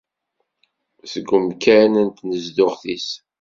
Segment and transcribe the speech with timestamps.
[1.11, 3.09] Seg umkan n tnezduɣt-is.